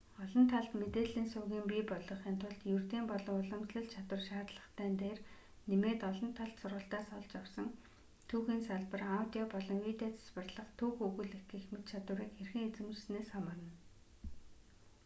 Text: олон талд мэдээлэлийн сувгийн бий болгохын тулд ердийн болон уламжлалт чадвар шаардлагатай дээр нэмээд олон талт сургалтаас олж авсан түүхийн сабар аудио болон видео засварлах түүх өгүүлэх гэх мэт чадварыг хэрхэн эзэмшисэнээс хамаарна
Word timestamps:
олон 0.23 0.45
талд 0.51 0.71
мэдээлэлийн 0.81 1.31
сувгийн 1.33 1.65
бий 1.71 1.83
болгохын 1.91 2.35
тулд 2.41 2.59
ердийн 2.75 3.05
болон 3.11 3.37
уламжлалт 3.43 3.91
чадвар 3.95 4.21
шаардлагатай 4.27 4.89
дээр 5.01 5.19
нэмээд 5.69 6.01
олон 6.11 6.31
талт 6.37 6.55
сургалтаас 6.61 7.07
олж 7.17 7.31
авсан 7.41 7.67
түүхийн 8.29 8.61
сабар 8.67 9.01
аудио 9.17 9.43
болон 9.55 9.77
видео 9.87 10.09
засварлах 10.15 10.67
түүх 10.79 10.95
өгүүлэх 11.07 11.43
гэх 11.51 11.65
мэт 11.73 11.85
чадварыг 11.91 12.31
хэрхэн 12.33 12.65
эзэмшисэнээс 12.69 13.29
хамаарна 13.33 13.73